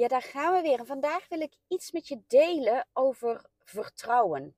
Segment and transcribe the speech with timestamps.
[0.00, 0.78] Ja, daar gaan we weer.
[0.78, 4.56] En vandaag wil ik iets met je delen over vertrouwen.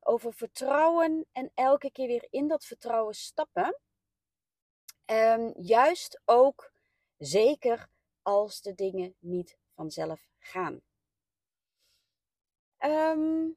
[0.00, 3.78] Over vertrouwen en elke keer weer in dat vertrouwen stappen.
[5.06, 6.72] Um, juist ook
[7.16, 7.88] zeker
[8.22, 10.80] als de dingen niet vanzelf gaan.
[12.78, 13.56] Um,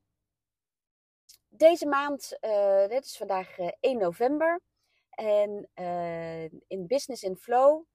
[1.47, 4.61] deze maand, uh, dit is vandaag uh, 1 november.
[5.09, 7.88] En uh, in Business in Flow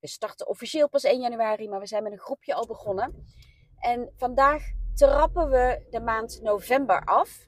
[0.00, 3.26] we starten officieel pas 1 januari, maar we zijn met een groepje al begonnen.
[3.78, 4.62] En vandaag
[4.94, 7.46] trappen we de maand november af.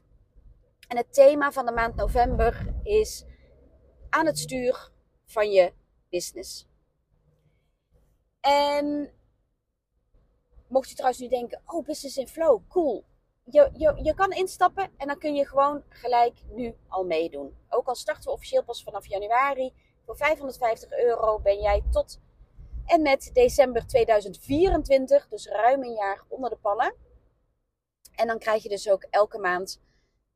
[0.88, 3.24] En het thema van de maand november is
[4.08, 4.90] aan het stuur
[5.26, 5.72] van je
[6.08, 6.68] business.
[8.40, 9.12] En
[10.68, 13.04] mocht je trouwens nu denken, oh, business in flow, cool.
[13.44, 17.56] Je, je, je kan instappen en dan kun je gewoon gelijk nu al meedoen.
[17.68, 19.72] Ook al starten we officieel pas vanaf januari.
[20.04, 22.20] Voor 550 euro ben jij tot
[22.90, 26.94] en met december 2024, dus ruim een jaar onder de pannen.
[28.14, 29.80] En dan krijg je dus ook elke maand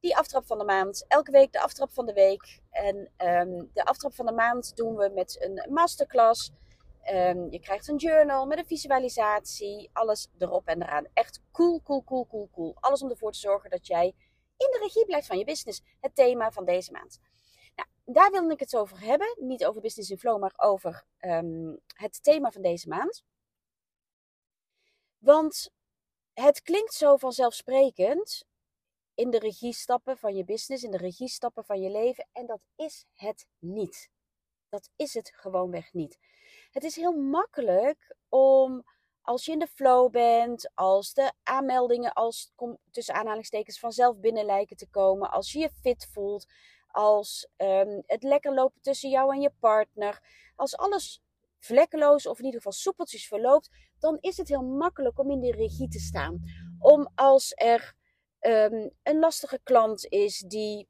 [0.00, 1.04] die aftrap van de maand.
[1.08, 2.60] Elke week de aftrap van de week.
[2.70, 6.52] En um, de aftrap van de maand doen we met een masterclass.
[7.12, 9.90] Um, je krijgt een journal met een visualisatie.
[9.92, 11.06] Alles erop en eraan.
[11.12, 12.76] Echt cool, cool, cool, cool, cool.
[12.80, 14.06] Alles om ervoor te zorgen dat jij
[14.56, 15.82] in de regie blijft van je business.
[16.00, 17.20] Het thema van deze maand
[18.04, 19.36] daar wil ik het over hebben.
[19.40, 23.24] Niet over Business in Flow, maar over um, het thema van deze maand.
[25.18, 25.70] Want
[26.32, 28.44] het klinkt zo vanzelfsprekend
[29.14, 32.28] in de regie stappen van je business, in de regie stappen van je leven.
[32.32, 34.10] En dat is het niet.
[34.68, 36.18] Dat is het gewoonweg niet.
[36.70, 38.84] Het is heel makkelijk om
[39.22, 42.52] als je in de flow bent, als de aanmeldingen als
[42.90, 46.46] tussen aanhalingstekens vanzelf binnen lijken te komen, als je je fit voelt,
[46.94, 50.20] als um, het lekker lopen tussen jou en je partner,
[50.56, 51.22] als alles
[51.58, 55.52] vlekkeloos of in ieder geval soepeltjes verloopt, dan is het heel makkelijk om in de
[55.52, 56.42] regie te staan.
[56.78, 57.94] Om als er
[58.40, 60.88] um, een lastige klant is die,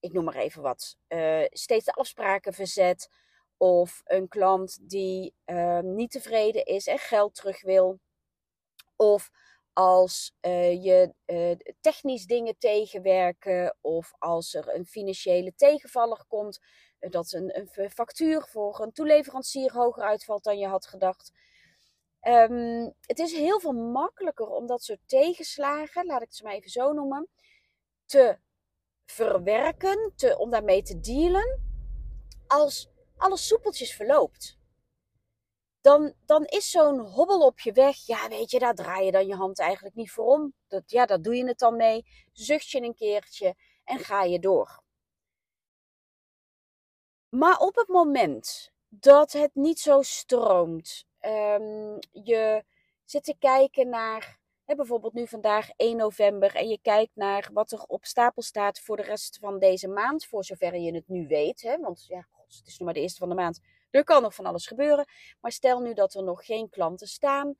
[0.00, 3.08] ik noem maar even wat, uh, steeds de afspraken verzet,
[3.56, 8.00] of een klant die uh, niet tevreden is en geld terug wil,
[8.96, 9.30] of
[9.72, 16.60] als uh, je uh, technisch dingen tegenwerken of als er een financiële tegenvaller komt,
[17.00, 21.32] uh, dat een, een, factuur voor een toeleverancier hoger uitvalt dan je had gedacht.
[22.28, 26.70] Um, het is heel veel makkelijker om dat soort tegenslagen, laat ik het maar even
[26.70, 27.28] zo noemen,
[28.06, 28.38] te
[29.04, 31.60] verwerken, te, om daarmee te dealen,
[32.46, 34.60] als alles soepeltjes verloopt
[35.82, 39.26] dan, dan is zo'n hobbel op je weg, ja weet je, daar draai je dan
[39.26, 40.54] je hand eigenlijk niet voor om.
[40.68, 43.54] Dat, ja, daar doe je het dan mee, zucht je een keertje
[43.84, 44.82] en ga je door.
[47.28, 52.64] Maar op het moment dat het niet zo stroomt, um, je
[53.04, 57.72] zit te kijken naar, hè, bijvoorbeeld nu vandaag 1 november, en je kijkt naar wat
[57.72, 61.26] er op stapel staat voor de rest van deze maand, voor zover je het nu
[61.26, 63.60] weet, hè, want ja, het is nog maar de eerste van de maand.
[63.92, 65.06] Er kan nog van alles gebeuren.
[65.40, 67.54] Maar stel nu dat er nog geen klanten staan.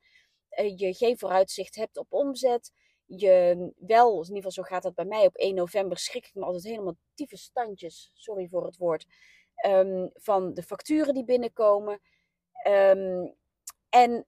[0.59, 2.71] Uh, je geen vooruitzicht hebt op omzet.
[3.05, 5.25] Je wel, in ieder geval zo gaat dat bij mij.
[5.25, 8.11] Op 1 november schrik ik me altijd helemaal diepe standjes.
[8.13, 9.05] Sorry voor het woord.
[9.65, 12.01] Um, van de facturen die binnenkomen.
[12.67, 13.35] Um,
[13.89, 14.27] en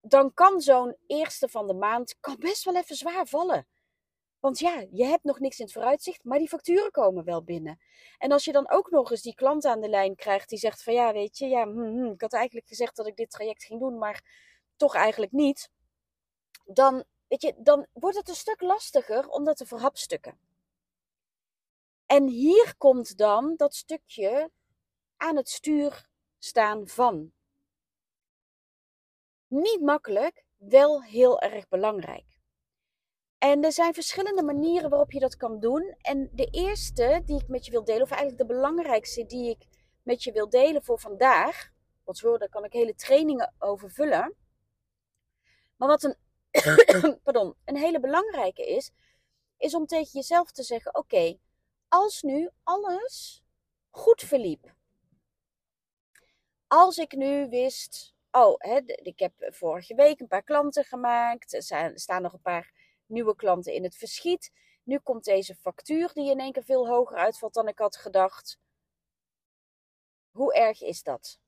[0.00, 3.66] dan kan zo'n eerste van de maand kan best wel even zwaar vallen.
[4.40, 7.80] Want ja, je hebt nog niks in het vooruitzicht, maar die facturen komen wel binnen.
[8.18, 10.82] En als je dan ook nog eens die klant aan de lijn krijgt die zegt
[10.82, 13.64] van ja, weet je, ja, hm, hm, ik had eigenlijk gezegd dat ik dit traject
[13.64, 14.22] ging doen, maar
[14.76, 15.70] toch eigenlijk niet.
[16.64, 20.38] Dan, weet je, dan wordt het een stuk lastiger om dat te verhapstukken.
[22.06, 24.50] En hier komt dan dat stukje
[25.16, 26.08] aan het stuur
[26.38, 27.32] staan van.
[29.46, 32.37] Niet makkelijk, wel heel erg belangrijk.
[33.38, 35.94] En er zijn verschillende manieren waarop je dat kan doen.
[36.00, 39.66] En de eerste die ik met je wil delen, of eigenlijk de belangrijkste die ik
[40.02, 41.70] met je wil delen voor vandaag.
[42.04, 44.34] Want zo, daar kan ik hele trainingen over vullen.
[45.76, 46.16] Maar wat een,
[47.24, 48.90] pardon, een hele belangrijke is,
[49.56, 51.38] is om tegen jezelf te zeggen: Oké,
[51.88, 53.44] als nu alles
[53.90, 54.74] goed verliep.
[56.66, 61.52] Als ik nu wist oh, hè, ik heb vorige week een paar klanten gemaakt.
[61.70, 62.72] Er staan nog een paar
[63.08, 64.52] nieuwe klanten in het verschiet.
[64.82, 68.58] Nu komt deze factuur die in één keer veel hoger uitvalt dan ik had gedacht.
[70.30, 71.40] Hoe erg is dat?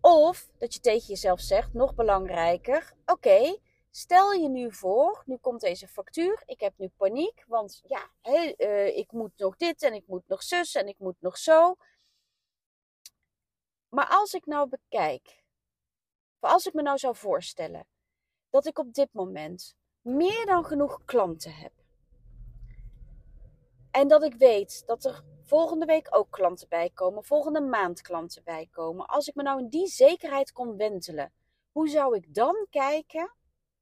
[0.00, 3.58] Of dat je tegen jezelf zegt, nog belangrijker, oké,
[3.90, 8.96] stel je nu voor, nu komt deze factuur, ik heb nu paniek, want ja, uh,
[8.96, 11.76] ik moet nog dit en ik moet nog zus en ik moet nog zo.
[13.88, 15.44] Maar als ik nou bekijk,
[16.46, 17.86] als ik me nou zou voorstellen
[18.50, 21.72] dat ik op dit moment meer dan genoeg klanten heb.
[23.90, 28.44] En dat ik weet dat er volgende week ook klanten bij komen, volgende maand klanten
[28.44, 29.06] bij komen.
[29.06, 31.32] Als ik me nou in die zekerheid kon wentelen,
[31.70, 33.32] hoe zou ik dan kijken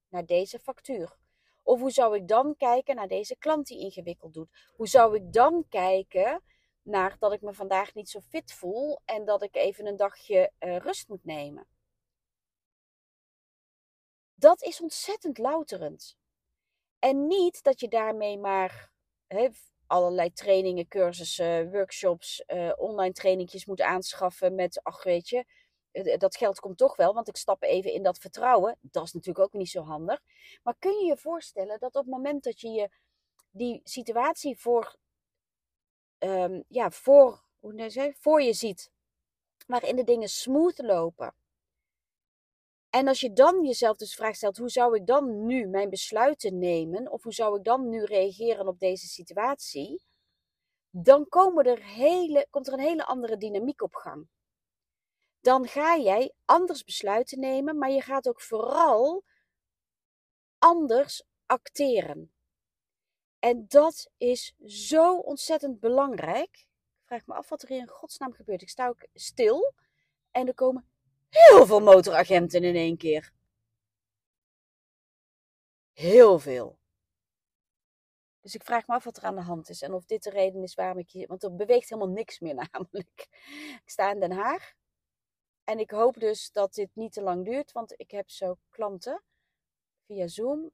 [0.09, 1.17] naar deze factuur?
[1.63, 4.49] Of hoe zou ik dan kijken naar deze klant die ingewikkeld doet?
[4.77, 6.43] Hoe zou ik dan kijken
[6.83, 10.51] naar dat ik me vandaag niet zo fit voel en dat ik even een dagje
[10.61, 11.67] uh, rust moet nemen?
[14.35, 16.17] Dat is ontzettend louterend.
[16.99, 18.93] En niet dat je daarmee maar
[19.87, 25.45] allerlei trainingen, cursussen, workshops, uh, online trainingjes moet aanschaffen met, ach weet je,
[25.91, 28.79] eh, dat geld komt toch wel, want ik stap even in dat vertrouwen.
[28.81, 30.21] Dat is natuurlijk ook niet zo handig.
[30.63, 32.89] Maar kun je je voorstellen dat op het moment dat je je
[33.51, 34.97] die situatie voor,
[36.19, 38.91] um, ja, voor, hoe zeg, voor je ziet,
[39.67, 41.35] waarin de dingen smooth lopen,
[42.95, 45.91] en als je dan jezelf dus de vraag stelt, hoe zou ik dan nu mijn
[45.91, 47.11] besluiten nemen?
[47.11, 50.03] Of hoe zou ik dan nu reageren op deze situatie?
[50.91, 54.29] Dan komen er hele, komt er een hele andere dynamiek op gang.
[55.41, 59.25] Dan ga jij anders besluiten nemen, maar je gaat ook vooral
[60.59, 62.33] anders acteren.
[63.39, 66.57] En dat is zo ontzettend belangrijk.
[66.57, 68.63] Ik vraag me af wat er hier in godsnaam gebeurt.
[68.63, 69.75] Ik sta ook stil
[70.31, 70.89] en er komen
[71.35, 73.33] heel veel motoragenten in één keer.
[75.93, 76.79] Heel veel.
[78.41, 80.31] Dus ik vraag me af wat er aan de hand is en of dit de
[80.31, 81.27] reden is waarom ik hier.
[81.27, 83.27] Want er beweegt helemaal niks meer, namelijk.
[83.85, 84.73] Ik sta in Den Haag.
[85.65, 89.23] En ik hoop dus dat dit niet te lang duurt, want ik heb zo klanten
[90.07, 90.71] via Zoom.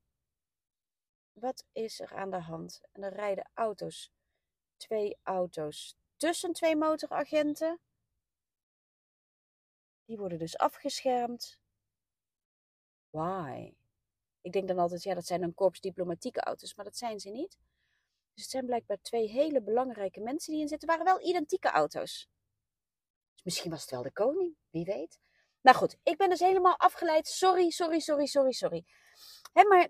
[1.33, 2.81] Wat is er aan de hand?
[2.93, 4.13] En er rijden auto's.
[4.77, 7.81] Twee auto's tussen twee motoragenten.
[10.11, 11.59] Die worden dus afgeschermd.
[13.11, 13.75] Why?
[14.41, 17.31] Ik denk dan altijd, ja, dat zijn dan korps diplomatieke auto's, maar dat zijn ze
[17.31, 17.59] niet.
[18.35, 20.89] Dus het zijn blijkbaar twee hele belangrijke mensen die in zitten.
[20.89, 22.29] waren wel identieke auto's.
[23.35, 25.19] Dus misschien was het wel de koning, wie weet.
[25.61, 27.27] Nou goed, ik ben dus helemaal afgeleid.
[27.27, 28.85] Sorry, sorry, sorry, sorry, sorry.
[29.53, 29.89] Hè, maar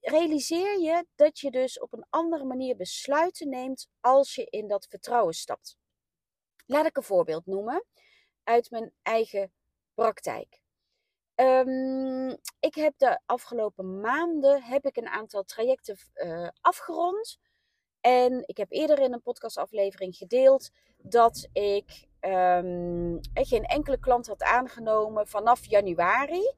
[0.00, 4.86] realiseer je dat je dus op een andere manier besluiten neemt als je in dat
[4.86, 5.76] vertrouwen stapt.
[6.66, 7.84] Laat ik een voorbeeld noemen
[8.42, 9.52] uit mijn eigen
[9.94, 10.60] praktijk.
[11.34, 12.30] Um,
[12.60, 17.38] ik heb de afgelopen maanden heb ik een aantal trajecten uh, afgerond.
[18.00, 24.42] En ik heb eerder in een podcastaflevering gedeeld dat ik um, geen enkele klant had
[24.42, 26.52] aangenomen vanaf januari.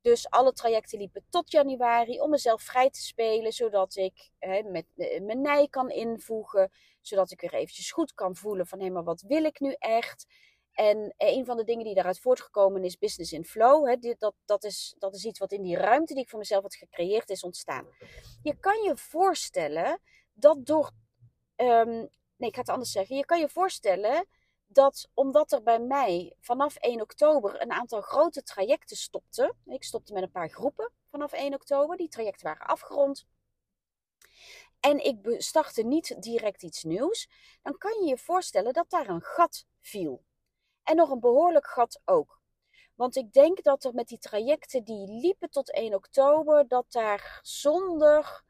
[0.00, 4.30] Dus alle trajecten liepen tot januari om mezelf vrij te spelen, zodat ik
[4.64, 8.90] met uh, mijn nij kan invoegen, zodat ik weer eventjes goed kan voelen van hé,
[8.90, 10.26] maar wat wil ik nu echt?
[10.78, 13.88] En een van de dingen die daaruit voortgekomen is business in flow.
[13.88, 16.62] Hè, dat, dat, is, dat is iets wat in die ruimte die ik voor mezelf
[16.62, 17.86] had gecreëerd is ontstaan.
[18.42, 20.00] Je kan je voorstellen
[20.32, 20.90] dat door.
[21.56, 23.16] Um, nee, ik ga het anders zeggen.
[23.16, 24.26] Je kan je voorstellen
[24.66, 29.56] dat omdat er bij mij vanaf 1 oktober een aantal grote trajecten stopten.
[29.64, 31.96] Ik stopte met een paar groepen vanaf 1 oktober.
[31.96, 33.26] Die trajecten waren afgerond.
[34.80, 37.28] En ik startte niet direct iets nieuws.
[37.62, 40.26] Dan kan je je voorstellen dat daar een gat viel.
[40.88, 42.40] En nog een behoorlijk gat ook.
[42.94, 47.40] Want ik denk dat er met die trajecten die liepen tot 1 oktober, dat daar
[47.42, 48.42] zonder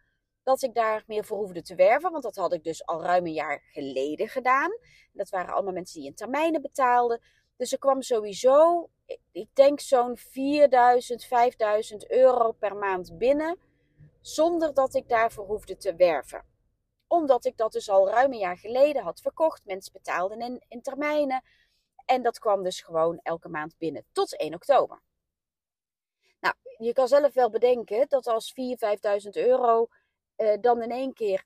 [0.42, 3.26] dat ik daar meer voor hoefde te werven, want dat had ik dus al ruim
[3.26, 4.70] een jaar geleden gedaan.
[5.12, 7.20] Dat waren allemaal mensen die in termijnen betaalden.
[7.56, 8.88] Dus er kwam sowieso,
[9.32, 13.58] ik denk zo'n 4000, 5000 euro per maand binnen,
[14.20, 16.44] zonder dat ik daarvoor hoefde te werven.
[17.06, 19.64] Omdat ik dat dus al ruim een jaar geleden had verkocht.
[19.64, 21.42] Mensen betaalden in, in termijnen.
[22.08, 25.00] En dat kwam dus gewoon elke maand binnen tot 1 oktober.
[26.40, 28.56] Nou, je kan zelf wel bedenken dat als 4.000,
[29.22, 29.88] 5.000 euro
[30.36, 31.44] uh, dan in één keer,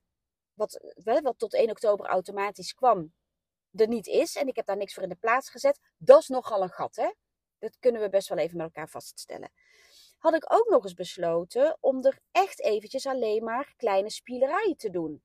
[0.55, 3.15] wat, wat tot 1 oktober automatisch kwam,
[3.73, 4.37] er niet is.
[4.37, 5.81] En ik heb daar niks voor in de plaats gezet.
[5.97, 7.11] Dat is nogal een gat, hè?
[7.59, 9.53] Dat kunnen we best wel even met elkaar vaststellen.
[10.19, 14.91] Had ik ook nog eens besloten om er echt eventjes alleen maar kleine spielerijen te
[14.91, 15.23] doen.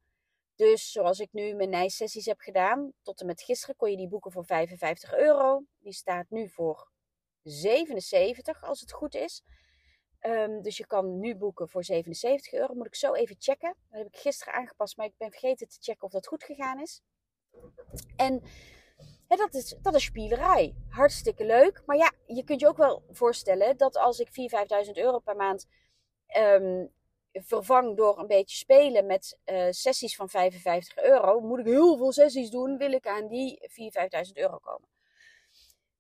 [0.58, 4.08] Dus zoals ik nu mijn nijsessies heb gedaan, tot en met gisteren kon je die
[4.08, 5.64] boeken voor 55 euro.
[5.80, 6.92] Die staat nu voor
[7.44, 9.44] 77 als het goed is.
[10.20, 12.74] Ehm, dus je kan nu boeken voor 77 euro.
[12.74, 13.76] Moet ik zo even checken.
[13.90, 16.82] Dat heb ik gisteren aangepast, maar ik ben vergeten te checken of dat goed gegaan
[16.82, 17.02] is.
[18.16, 18.44] En
[19.28, 20.76] dat, is, dat is spielerij.
[20.90, 21.84] Hartstikke leuk.
[21.86, 25.36] Maar ja, je kunt je ook wel voorstellen dat als ik 4.000, 5.000 euro per
[25.36, 25.68] maand
[26.26, 26.86] ehm,
[27.44, 32.12] vervang door een beetje spelen met uh, sessies van 55 euro, moet ik heel veel
[32.12, 34.90] sessies doen, wil ik aan die 4.000, 5.000 euro komen.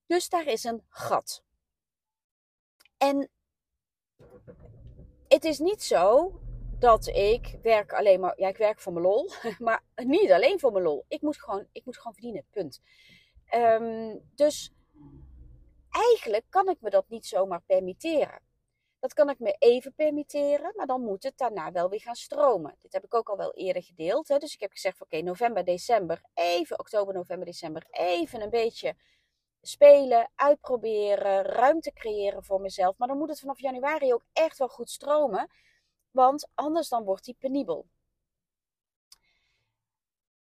[0.05, 1.43] Dus daar is een gat.
[2.97, 3.29] En
[5.27, 6.39] het is niet zo
[6.79, 10.71] dat ik werk alleen maar, ja, ik werk voor mijn lol, maar niet alleen voor
[10.71, 11.05] mijn lol.
[11.07, 12.81] Ik moet gewoon, ik moet gewoon verdienen, punt.
[13.55, 14.73] Um, dus
[15.89, 18.41] eigenlijk kan ik me dat niet zomaar permitteren.
[19.07, 22.75] Dat kan ik me even permitteren, maar dan moet het daarna wel weer gaan stromen.
[22.79, 24.27] Dit heb ik ook al wel eerder gedeeld.
[24.27, 24.37] Hè?
[24.37, 28.95] Dus ik heb gezegd: oké, november, december, even oktober, november, december, even een beetje
[29.61, 32.97] spelen, uitproberen, ruimte creëren voor mezelf.
[32.97, 35.49] Maar dan moet het vanaf januari ook echt wel goed stromen,
[36.11, 37.87] want anders dan wordt die penibel.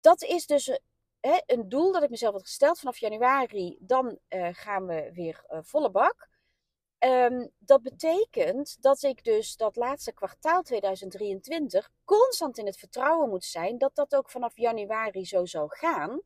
[0.01, 0.81] Dat is dus
[1.21, 3.77] hè, een doel dat ik mezelf had gesteld vanaf januari.
[3.81, 6.33] Dan uh, gaan we weer uh, volle bak.
[7.05, 13.45] Um, dat betekent dat ik dus dat laatste kwartaal 2023 constant in het vertrouwen moet
[13.45, 16.21] zijn dat dat ook vanaf januari zo zal gaan.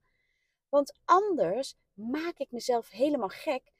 [0.69, 3.73] Want anders maak ik mezelf helemaal gek.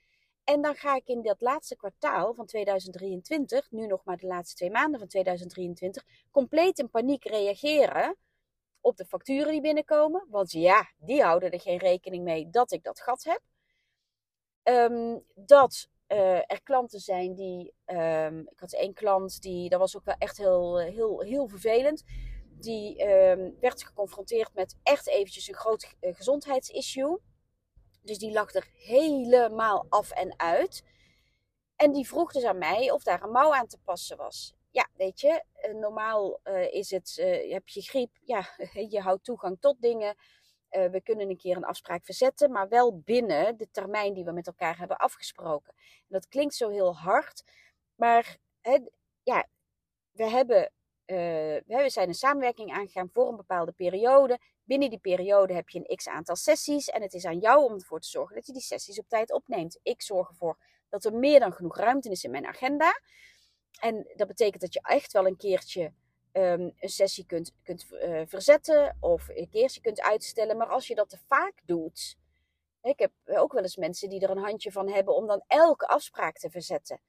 [0.45, 4.57] En dan ga ik in dat laatste kwartaal van 2023, nu nog maar de laatste
[4.57, 8.17] twee maanden van 2023, compleet in paniek reageren
[8.81, 10.27] op de facturen die binnenkomen.
[10.29, 13.41] Want ja, die houden er geen rekening mee dat ik dat gat heb.
[14.63, 17.75] Um, dat uh, er klanten zijn die.
[17.87, 19.69] Um, ik had één klant die.
[19.69, 22.05] Dat was ook wel echt heel, heel, heel vervelend.
[22.61, 27.19] Die um, werd geconfronteerd met echt eventjes een groot uh, gezondheidsissue.
[28.03, 30.83] Dus die lag er helemaal af en uit.
[31.77, 34.55] En die vroeg dus aan mij of daar een mouw aan te passen was.
[34.71, 37.17] Ja, weet je, eh, normaal is het,
[37.49, 38.49] heb je griep, ja,
[38.95, 40.17] je houdt toegang tot dingen.
[40.71, 44.33] Uh, we kunnen een keer een afspraak verzetten, maar wel binnen de termijn die we
[44.33, 45.75] met elkaar hebben afgesproken.
[45.77, 47.45] En dat klinkt zo heel hard,
[47.95, 48.37] maar
[49.23, 49.49] ja,
[50.11, 50.73] we, hebben,
[51.67, 54.39] we zijn een samenwerking aangegaan voor een bepaalde periode.
[54.65, 57.75] Binnen die periode heb je een x aantal sessies en het is aan jou om
[57.75, 59.79] ervoor te zorgen dat je die sessies op tijd opneemt.
[59.83, 60.59] Ik zorg ervoor
[60.89, 63.01] dat er meer dan genoeg ruimte is in mijn agenda.
[63.81, 65.93] En dat betekent dat je echt wel een keertje
[66.39, 70.57] um, een sessie kunt, kunt uh, verzetten of een keertje kunt uitstellen.
[70.57, 72.17] Maar als je dat te vaak doet.
[72.83, 75.87] Ik heb ook wel eens mensen die er een handje van hebben om dan elke
[75.87, 77.01] afspraak te verzetten.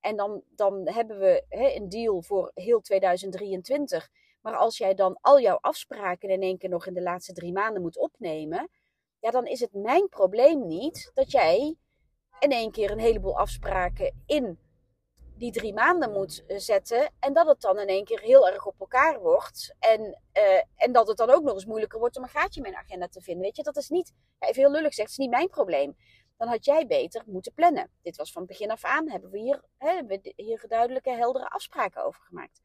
[0.00, 4.10] En dan, dan hebben we een deal voor heel 2023.
[4.40, 7.52] Maar als jij dan al jouw afspraken in één keer nog in de laatste drie
[7.52, 8.70] maanden moet opnemen,
[9.18, 11.76] ja, dan is het mijn probleem niet dat jij
[12.38, 14.58] in één keer een heleboel afspraken in
[15.42, 17.10] die drie maanden moet eh, zetten.
[17.18, 19.74] En dat het dan in één keer heel erg op elkaar wordt.
[19.78, 20.00] En,
[20.32, 22.84] uh, en dat het dan ook nog eens moeilijker wordt om een gaatje in mijn
[22.84, 23.42] agenda te vinden.
[23.42, 25.96] Weet je, dat is niet, even heel lullig gezegd, is niet mijn probleem.
[26.36, 27.90] Dan had jij beter moeten plannen.
[28.02, 32.04] Dit was van begin af aan, hebben we hier, hè, we hier duidelijke, heldere afspraken
[32.04, 32.60] over gemaakt.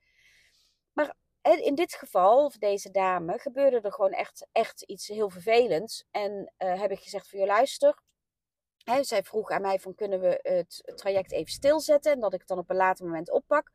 [0.93, 6.05] Maar in dit geval, of deze dame, gebeurde er gewoon echt, echt iets heel vervelends.
[6.11, 7.99] En uh, heb ik gezegd voor je luister.
[8.89, 12.11] Hè, zij vroeg aan mij van kunnen we het traject even stilzetten.
[12.11, 13.71] En dat ik het dan op een later moment oppak.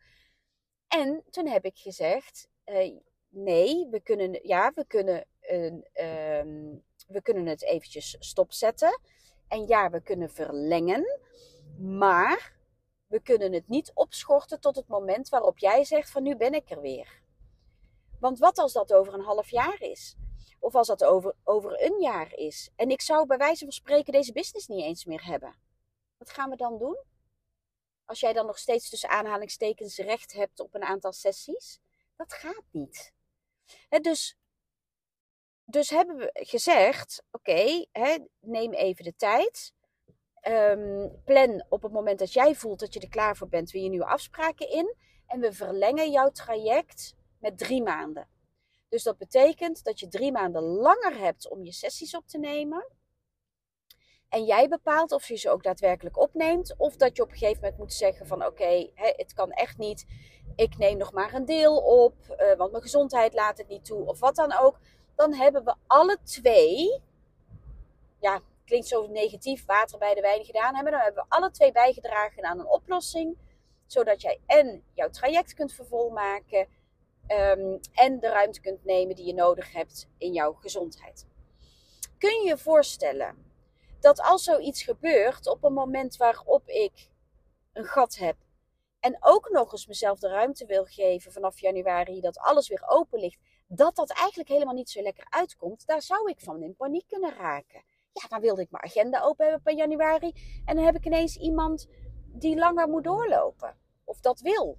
[0.88, 5.26] En toen heb ik gezegd, uh, nee, we kunnen, ja, we kunnen,
[6.40, 9.00] um, we kunnen het eventjes stopzetten.
[9.48, 11.20] En ja, we kunnen verlengen.
[11.78, 12.52] Maar
[13.06, 16.70] we kunnen het niet opschorten tot het moment waarop jij zegt van nu ben ik
[16.70, 17.20] er weer.
[18.20, 20.16] Want wat als dat over een half jaar is?
[20.62, 22.70] Of als dat over, over een jaar is?
[22.76, 25.54] En ik zou bij wijze van spreken deze business niet eens meer hebben.
[26.16, 26.98] Wat gaan we dan doen?
[28.04, 31.80] Als jij dan nog steeds tussen aanhalingstekens recht hebt op een aantal sessies?
[32.16, 33.12] Dat gaat niet.
[33.88, 34.38] dus,
[35.64, 37.84] dus hebben we gezegd: oké,
[38.40, 39.74] neem even de tijd.
[40.48, 43.82] Um, plan op het moment dat jij voelt dat je er klaar voor bent, weer
[43.82, 44.94] je nieuwe afspraken in.
[45.26, 48.31] En we verlengen jouw traject met drie maanden.
[48.92, 52.86] Dus dat betekent dat je drie maanden langer hebt om je sessies op te nemen.
[54.28, 56.74] En jij bepaalt of je ze ook daadwerkelijk opneemt.
[56.76, 60.06] Of dat je op een gegeven moment moet zeggen van oké, het kan echt niet.
[60.56, 64.06] Ik neem nog maar een deel op, uh, want mijn gezondheid laat het niet toe.
[64.06, 64.78] Of wat dan ook.
[65.14, 67.02] Dan hebben we alle twee,
[68.20, 70.92] ja, klinkt zo negatief, water bij de wijn gedaan hebben.
[70.92, 73.38] Dan hebben we alle twee bijgedragen aan een oplossing.
[73.86, 76.66] Zodat jij en jouw traject kunt vervolmaken
[77.28, 81.26] Um, en de ruimte kunt nemen die je nodig hebt in jouw gezondheid.
[82.18, 83.36] Kun je je voorstellen
[84.00, 87.08] dat als zoiets gebeurt op een moment waarop ik
[87.72, 88.36] een gat heb
[89.00, 93.20] en ook nog eens mezelf de ruimte wil geven vanaf januari dat alles weer open
[93.20, 97.06] ligt, dat dat eigenlijk helemaal niet zo lekker uitkomt, daar zou ik van in paniek
[97.08, 97.82] kunnen raken.
[98.12, 100.32] Ja, dan wilde ik mijn agenda open hebben per januari
[100.64, 101.88] en dan heb ik ineens iemand
[102.26, 103.76] die langer moet doorlopen.
[104.04, 104.78] Of dat wil.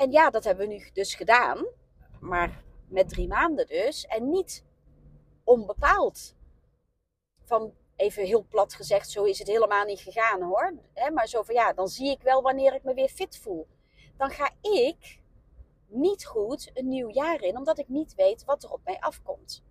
[0.00, 1.66] En ja, dat hebben we nu dus gedaan,
[2.20, 4.64] maar met drie maanden dus en niet
[5.44, 6.34] onbepaald.
[7.44, 10.74] Van even heel plat gezegd, zo is het helemaal niet gegaan hoor.
[11.14, 13.66] maar zo van ja, dan zie ik wel wanneer ik me weer fit voel.
[14.16, 15.20] Dan ga ik
[15.86, 19.62] niet goed een nieuw jaar in, omdat ik niet weet wat er op mij afkomt.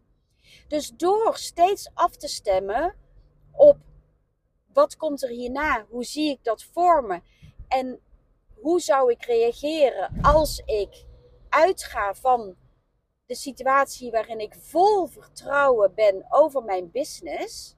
[0.67, 2.95] Dus door steeds af te stemmen
[3.51, 3.77] op
[4.73, 7.23] wat komt er hierna, hoe zie ik dat vormen
[7.67, 8.01] en
[8.61, 11.05] hoe zou ik reageren als ik
[11.49, 12.55] uitga van
[13.25, 17.75] de situatie waarin ik vol vertrouwen ben over mijn business,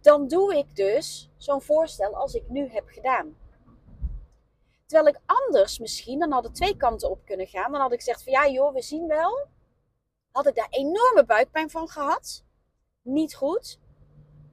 [0.00, 3.36] dan doe ik dus zo'n voorstel als ik nu heb gedaan.
[4.86, 7.72] Terwijl ik anders misschien, dan hadden twee kanten op kunnen gaan.
[7.72, 9.46] Dan had ik gezegd van ja joh, we zien wel.
[10.30, 12.44] Had ik daar enorme buikpijn van gehad.
[13.02, 13.78] Niet goed.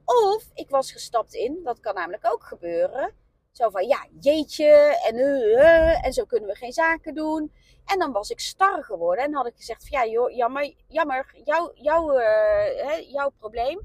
[0.04, 3.14] Of ik was gestapt in, dat kan namelijk ook gebeuren.
[3.56, 7.52] Zo van ja, jeetje, en, uh, en zo kunnen we geen zaken doen.
[7.84, 11.40] En dan was ik star geworden en had ik gezegd van ja joh, jammer, jammer,
[11.44, 13.80] jouw, jouw, uh, jouw probleem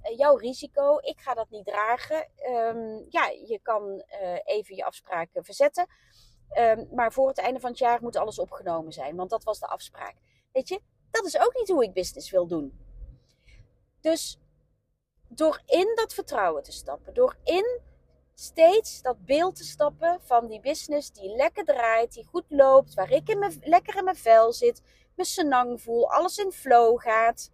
[0.00, 0.98] eh, jouw risico.
[1.00, 2.28] Ik ga dat niet dragen.
[2.36, 4.04] Ehm, ja, je kan
[4.44, 5.86] even je afspraken verzetten.
[6.58, 9.16] Um, maar voor het einde van het jaar moet alles opgenomen zijn.
[9.16, 10.14] Want dat was de afspraak.
[10.52, 12.78] Weet je, dat is ook niet hoe ik business wil doen.
[14.00, 14.38] Dus
[15.28, 17.80] door in dat vertrouwen te stappen, door in
[18.34, 23.10] steeds dat beeld te stappen van die business die lekker draait, die goed loopt, waar
[23.10, 24.82] ik in mijn, lekker in mijn vel zit,
[25.14, 27.50] mijn senang voel, alles in flow gaat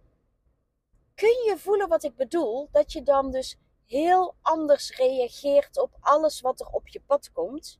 [1.21, 2.69] kun je voelen wat ik bedoel?
[2.71, 7.79] Dat je dan dus heel anders reageert op alles wat er op je pad komt.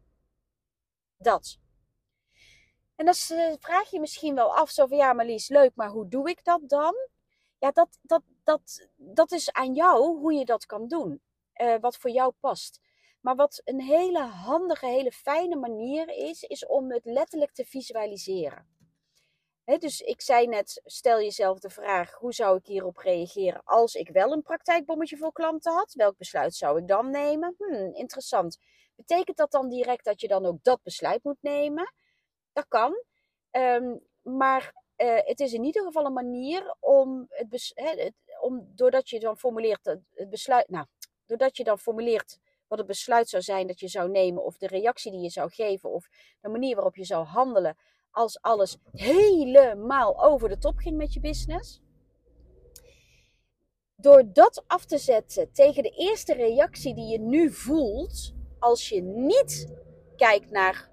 [1.18, 1.60] Dat.
[2.96, 6.08] En dan uh, vraag je misschien wel af, zo van ja, Marlies, leuk, maar hoe
[6.08, 6.96] doe ik dat dan?
[7.58, 11.22] Ja, dat, dat, dat, dat is aan jou hoe je dat kan doen.
[11.56, 12.80] Uh, wat voor jou past.
[13.22, 18.72] Maar wat een hele handige, hele fijne manier is, is om het letterlijk te visualiseren
[19.80, 24.10] dus ik zei net, stel jezelf de vraag, hoe zou ik hierop reageren als ik
[24.10, 25.94] wel een praktijkbommetje voor klanten had?
[25.94, 27.56] Welk besluit zou ik dan nemen?
[27.58, 28.58] Hmm, interessant.
[28.96, 31.94] Betekent dat dan direct dat je dan ook dat besluit moet nemen?
[32.54, 33.04] Dat kan.
[33.52, 39.10] Um, maar uh, het is in ieder geval een manier om, het, het, om doordat
[39.10, 40.86] je dan formuleert het besluit, nou,
[41.26, 42.40] doordat je dan formuleert
[42.72, 45.50] wat het besluit zou zijn dat je zou nemen, of de reactie die je zou
[45.50, 46.10] geven, of
[46.42, 47.78] de manier waarop je zou handelen
[48.12, 51.82] als alles helemaal over de top ging met je business.
[53.96, 59.02] Door dat af te zetten tegen de eerste reactie die je nu voelt, als je
[59.02, 59.74] niet
[60.16, 60.90] kijkt naar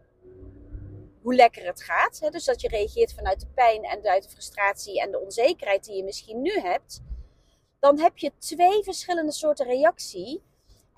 [1.23, 4.29] hoe lekker het gaat, hè, dus dat je reageert vanuit de pijn en uit de
[4.29, 7.01] frustratie en de onzekerheid die je misschien nu hebt,
[7.79, 10.43] dan heb je twee verschillende soorten reactie.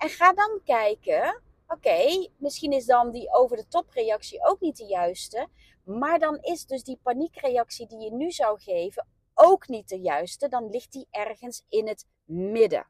[0.01, 4.77] En ga dan kijken, oké, misschien is dan die over de top reactie ook niet
[4.77, 5.47] de juiste,
[5.83, 10.47] maar dan is dus die paniekreactie die je nu zou geven ook niet de juiste.
[10.47, 12.87] Dan ligt die ergens in het midden.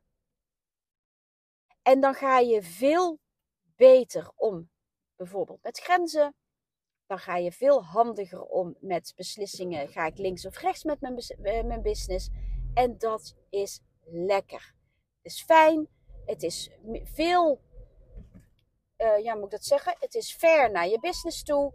[1.81, 3.19] En dan ga je veel
[3.75, 4.69] beter om,
[5.15, 6.35] bijvoorbeeld met grenzen.
[7.07, 9.87] Dan ga je veel handiger om met beslissingen.
[9.87, 12.29] Ga ik links of rechts met mijn, eh, business?
[12.73, 14.73] En dat is lekker.
[15.21, 15.89] Is fijn.
[16.25, 16.69] Het is
[17.03, 17.61] veel,
[18.97, 19.95] uh, ja, moet ik dat zeggen?
[19.99, 21.73] Het is fair naar je business toe.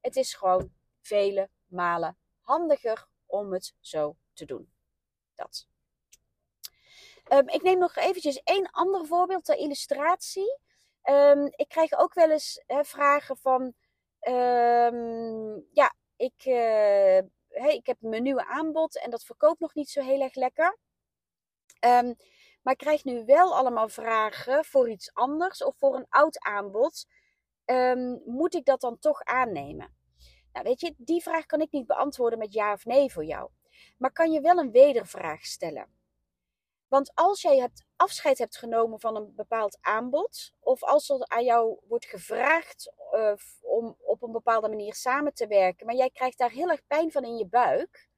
[0.00, 4.72] Het is gewoon vele malen handiger om het zo te doen.
[5.34, 5.68] Dat.
[7.32, 10.58] Um, ik neem nog eventjes één ander voorbeeld ter illustratie.
[11.02, 13.62] Um, ik krijg ook wel eens vragen van,
[14.28, 19.90] um, ja, ik, uh, hey, ik heb mijn nieuwe aanbod en dat verkoopt nog niet
[19.90, 20.78] zo heel erg lekker.
[22.66, 27.06] Maar krijg nu wel allemaal vragen voor iets anders of voor een oud aanbod.
[28.24, 29.94] moet ik dat dan toch aannemen?
[30.52, 33.50] Nou, weet je, die vraag kan ik niet beantwoorden met ja of nee voor jou.
[33.98, 35.88] Maar kan je wel een wedervraag stellen.
[36.88, 41.44] Want als jij het afscheid hebt genomen van een bepaald aanbod, of als er aan
[41.44, 46.38] jou wordt gevraagd uh, om op een bepaalde manier samen te werken, maar jij krijgt
[46.38, 48.08] daar heel erg pijn van in je buik,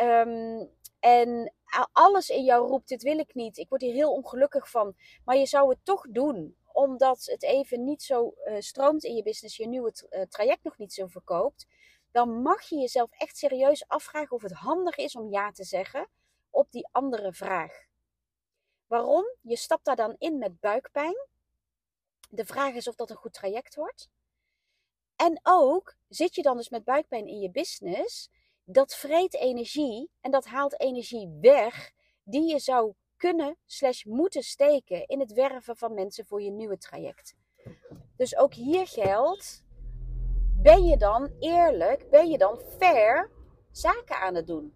[0.00, 1.52] um, en
[1.92, 5.36] alles in jou roept: dit wil ik niet, ik word hier heel ongelukkig van, maar
[5.36, 9.56] je zou het toch doen, omdat het even niet zo uh, stroomt in je business,
[9.56, 11.66] je nieuwe uh, traject nog niet zo verkoopt,
[12.10, 16.08] dan mag je jezelf echt serieus afvragen of het handig is om ja te zeggen.
[16.50, 17.86] op die andere vraag.
[18.86, 19.24] Waarom?
[19.40, 21.26] Je stapt daar dan in met buikpijn.
[22.30, 24.10] De vraag is of dat een goed traject wordt.
[25.16, 28.30] En ook zit je dan dus met buikpijn in je business.
[28.64, 31.92] Dat vreet energie en dat haalt energie weg
[32.24, 36.78] die je zou kunnen slash moeten steken in het werven van mensen voor je nieuwe
[36.78, 37.34] traject.
[38.16, 39.64] Dus ook hier geldt,
[40.62, 43.30] ben je dan eerlijk, ben je dan fair
[43.70, 44.74] zaken aan het doen?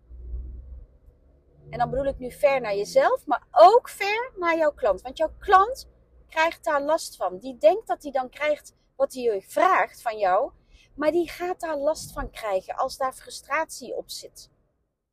[1.70, 5.02] En dan bedoel ik nu fair naar jezelf, maar ook fair naar jouw klant.
[5.02, 5.88] Want jouw klant
[6.28, 7.38] krijgt daar last van.
[7.38, 10.50] Die denkt dat hij dan krijgt wat hij vraagt van jou,
[10.96, 14.50] maar die gaat daar last van krijgen als daar frustratie op zit.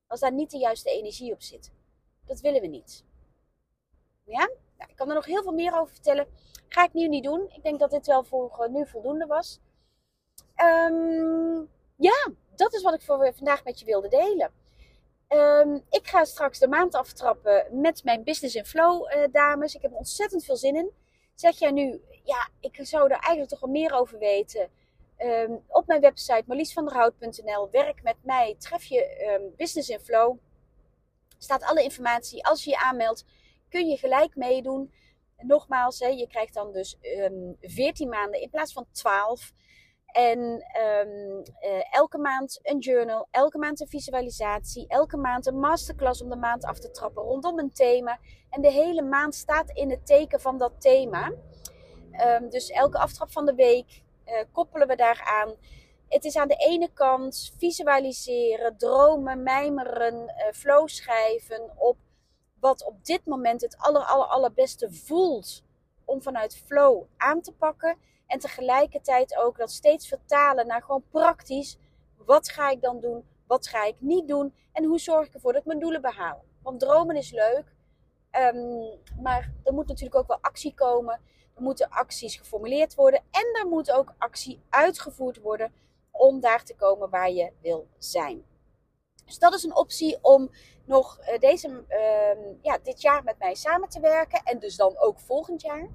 [0.08, 1.72] Als daar niet de juiste energie op zit.
[2.26, 3.06] Dat willen we niet.
[4.24, 4.50] Ja?
[4.78, 6.28] Nou, ik kan er nog heel veel meer over vertellen.
[6.68, 7.50] Ga ik nu niet doen.
[7.54, 9.60] Ik denk dat dit wel voor nu voldoende was.
[10.64, 14.52] Um, ja, dat is wat ik voor vandaag met je wilde delen.
[15.30, 19.76] Um, ik ga straks de maand aftrappen met mijn Business in Flow uh, dames.
[19.76, 20.92] Ik heb er ontzettend veel zin in.
[21.36, 24.70] Zeg jij nu, ja, ik zou er eigenlijk toch wel meer over weten.
[25.24, 30.38] Um, op mijn website marliesvanderhout.nl werk met mij, tref je Business in Flow.
[31.38, 32.46] Staat alle informatie.
[32.46, 33.26] Als je je aanmeldt,
[33.70, 34.94] kun je gelijk meedoen.
[35.36, 39.52] En nogmaals, hè, je krijgt dan dus um, 14 maanden in plaats van 12.
[40.06, 40.40] En
[40.78, 46.36] uh, elke maand een journal, elke maand een visualisatie, elke maand een masterclass om de
[46.36, 48.20] maand af te trappen rondom een thema.
[48.50, 51.34] En de hele maand staat in het teken van dat thema.
[52.50, 55.56] Dus elke aftrap van de week uh, koppelen we daaraan.
[56.10, 61.98] Het is aan de ene kant visualiseren, dromen, mijmeren, uh, flow schrijven op
[62.60, 65.64] wat op dit moment het aller, aller, allerbeste voelt
[66.06, 67.98] om vanuit flow aan te pakken.
[68.28, 71.78] En tegelijkertijd ook dat steeds vertalen naar gewoon praktisch.
[72.18, 73.26] Wat ga ik dan doen?
[73.48, 74.54] Wat ga ik niet doen?
[74.72, 76.44] En hoe zorg ik ervoor dat ik mijn doelen behaal?
[76.62, 77.76] Want dromen is leuk.
[78.32, 81.20] Um, maar er moet natuurlijk ook wel actie komen.
[81.56, 83.24] Er moeten acties geformuleerd worden.
[83.32, 85.74] En er moet ook actie uitgevoerd worden
[86.12, 88.46] om daar te komen waar je wil zijn.
[89.26, 90.50] Dus dat is een optie om
[90.86, 94.42] nog uh, deze, uh, ja, dit jaar met mij samen te werken.
[94.44, 95.90] En dus dan ook volgend jaar.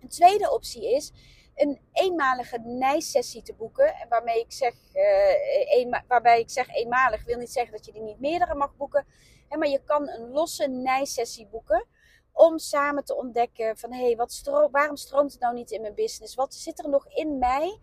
[0.00, 1.12] Een tweede optie is
[1.54, 4.06] een eenmalige nijsessie te boeken.
[4.08, 8.20] Waarmee ik zeg, uh, waarbij ik zeg eenmalig wil niet zeggen dat je die niet
[8.20, 9.06] meerdere mag boeken.
[9.48, 11.86] Hè, maar je kan een losse nijsessie boeken.
[12.38, 15.94] Om samen te ontdekken van hé, hey, wat waarom stroomt het nou niet in mijn
[15.94, 16.34] business?
[16.34, 17.80] Wat zit er nog in mij?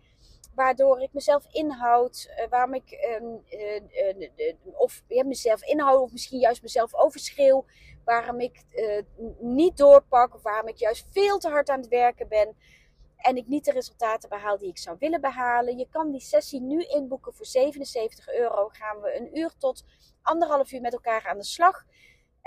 [0.55, 6.61] Waardoor ik mezelf inhoud, uh, waarom ik uh, of ja, mezelf inhoud, of misschien juist
[6.61, 7.65] mezelf overschreeuw
[8.05, 9.01] waarom ik uh,
[9.39, 12.55] niet doorpak of waarom ik juist veel te hard aan het werken ben
[13.17, 15.77] en ik niet de resultaten behaal die ik zou willen behalen.
[15.77, 18.69] Je kan die sessie nu inboeken voor 77 euro.
[18.71, 19.83] Gaan we een uur tot
[20.21, 21.85] anderhalf uur met elkaar aan de slag.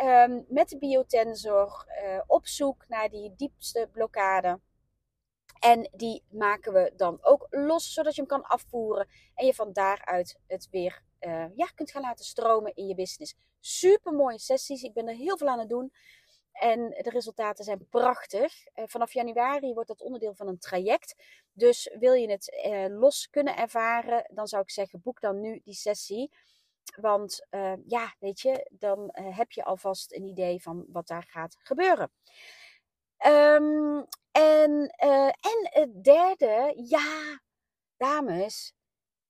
[0.02, 4.60] Um, met de biotensor uh, op zoek naar die diepste blokkade.
[5.60, 9.72] En die maken we dan ook los, zodat je hem kan afvoeren en je van
[9.72, 13.34] daaruit het weer uh, ja, kunt gaan laten stromen in je business.
[13.60, 14.82] Super mooie sessies.
[14.82, 15.92] Ik ben er heel veel aan het doen.
[16.52, 18.66] En de resultaten zijn prachtig.
[18.74, 21.14] Uh, vanaf januari wordt dat onderdeel van een traject.
[21.52, 22.58] Dus wil je het
[22.90, 26.30] los kunnen ervaren, dan zou ik zeggen: boek dan nu die sessie.
[26.96, 27.46] Want
[27.86, 32.10] ja, weet je, dan heb je alvast een idee van wat daar gaat gebeuren.
[33.26, 34.86] Um, en,
[35.40, 37.40] en het derde, ja,
[37.96, 38.74] dames,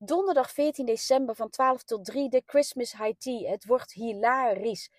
[0.00, 3.50] Donderdag 14 december van 12 tot 3 de Christmas High Tea.
[3.50, 4.90] Het wordt hilarisch.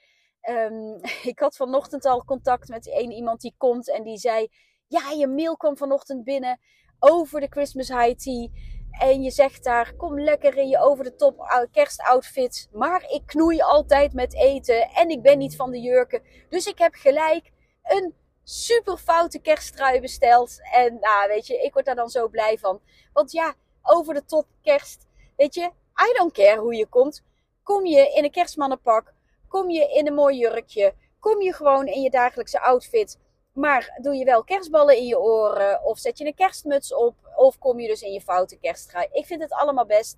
[0.49, 0.99] Um,
[1.31, 4.47] ik had vanochtend al contact met een iemand die komt en die zei:
[4.87, 6.59] Ja, je mail kwam vanochtend binnen
[6.99, 8.49] over de Christmas High Tea.
[8.91, 12.69] En je zegt daar: Kom lekker in je over de top kerstoutfit.
[12.71, 16.21] Maar ik knoei altijd met eten en ik ben niet van de jurken.
[16.49, 17.51] Dus ik heb gelijk
[17.83, 20.59] een super foute kersttrui besteld.
[20.73, 22.81] En nou, weet je, ik word daar dan zo blij van.
[23.13, 25.07] Want ja over de top kerst.
[25.37, 25.71] Weet je,
[26.09, 27.23] I don't care hoe je komt.
[27.63, 29.13] Kom je in een kerstmannenpak,
[29.47, 33.19] kom je in een mooi jurkje, kom je gewoon in je dagelijkse outfit.
[33.53, 37.57] Maar doe je wel kerstballen in je oren of zet je een kerstmuts op of
[37.57, 39.07] kom je dus in je foute kersttrui.
[39.11, 40.17] Ik vind het allemaal best.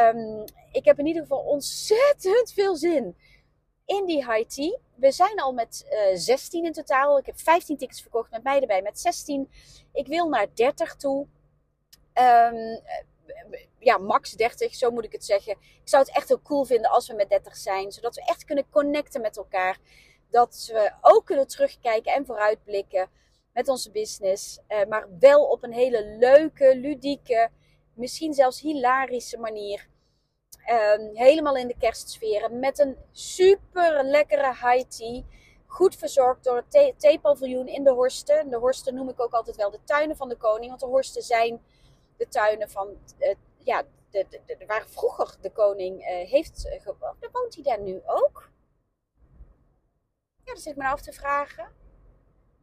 [0.00, 3.16] Um, ik heb in ieder geval ontzettend veel zin
[3.84, 4.78] in die high tea.
[4.94, 7.18] We zijn al met uh, eh, 16 in totaal.
[7.18, 9.50] Ik heb 15 tickets verkocht met mij erbij met 16.
[9.92, 11.26] Ik wil naar 30 toe.
[12.14, 12.80] Um,
[13.78, 15.52] ja, max 30, zo moet ik het zeggen.
[15.60, 17.92] Ik zou het echt heel cool vinden als we met 30 zijn.
[17.92, 19.78] Zodat we echt kunnen connecten met elkaar.
[20.34, 23.08] Dat we ook kunnen terugkijken en vooruitblikken
[23.52, 24.58] met onze business.
[24.68, 27.50] Uh, maar wel op een hele leuke, ludieke,
[27.94, 29.88] misschien zelfs hilarische manier.
[30.64, 32.58] Ehm, helemaal in de kerstsferen.
[32.58, 35.22] Met een super lekkere high tea.
[35.66, 38.50] Goed verzorgd door het theepaviljoen in de Horsten.
[38.50, 40.68] De Horsten noem ik ook altijd wel de tuinen van de koning.
[40.68, 41.62] Want de Horsten zijn
[42.16, 42.88] de tuinen van...
[43.18, 47.28] Uh, ja, de, de, waar vroeger de koning uh, heeft gewoond.
[47.32, 48.52] Woont hij daar nu ook.
[50.44, 51.72] Ja, dat zit ik me af te vragen.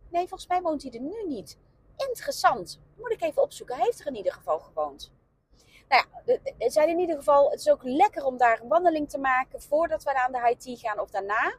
[0.10, 1.58] Nee, volgens mij woont hij er nu niet.
[1.98, 2.80] Interessant.
[2.96, 3.76] Moet ik even opzoeken.
[3.76, 5.12] Hij heeft er in ieder geval gewoond.
[5.89, 9.10] Nou ja, het zijn in ieder geval, het is ook lekker om daar een wandeling
[9.10, 11.56] te maken voordat we aan de high gaan of daarna.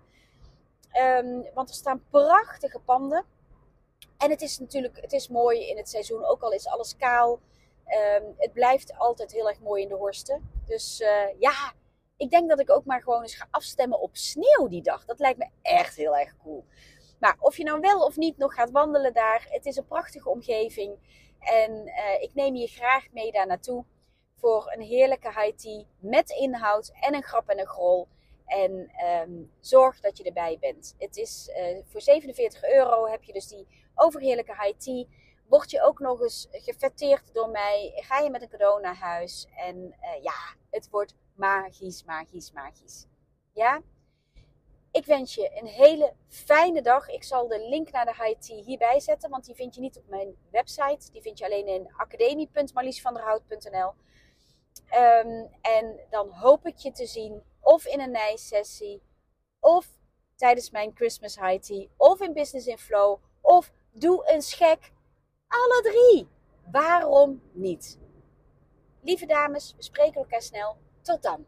[0.95, 3.25] Um, want er staan prachtige panden.
[4.19, 7.41] En het is natuurlijk, het is mooi in het seizoen, ook al is alles kaal.
[8.21, 10.51] Um, het blijft altijd heel erg mooi in de Horsten.
[10.67, 11.73] Dus uh, ja,
[12.23, 15.05] ik denk dat ik ook maar gewoon eens ga afstemmen op sneeuw die dag.
[15.05, 16.65] Dat lijkt me echt heel erg cool.
[17.21, 20.29] Maar of je nou wel of niet nog gaat wandelen daar, het is een prachtige
[20.29, 20.97] omgeving.
[21.39, 23.85] En uh, ik neem je graag mee daar naartoe
[24.37, 28.09] voor een heerlijke high tea met inhoud en een grap en een grol.
[28.47, 28.91] En
[29.23, 30.95] um, zorg dat je erbij bent.
[30.99, 35.05] Het is uh, voor 47 euro heb je dus die overheerlijke high tea.
[35.49, 39.49] Word je ook nog eens gefetteerd door mij, ga je met een cadeau naar huis.
[39.57, 40.35] En uh, ja,
[40.71, 43.07] het wordt magisch, magisch, magisch.
[43.53, 43.83] Ja?
[44.91, 47.09] Ik wens je een hele fijne dag.
[47.09, 50.09] Ik zal de link naar de high hierbij zetten, want die vind je niet op
[50.09, 51.11] mijn website.
[51.13, 53.93] Die vind je alleen in academie.marliesvanderhout.nl.
[54.95, 59.03] Um, en dan hoop ik je te zien of in een nijsessie,
[59.61, 59.87] of
[60.37, 64.93] tijdens mijn Christmas tea, of in Business in Flow, of doe een schek.
[65.49, 66.29] Alle drie.
[66.71, 67.99] Waarom niet?
[69.01, 70.77] Lieve dames, we spreken elkaar snel.
[71.03, 71.45] Tot dan.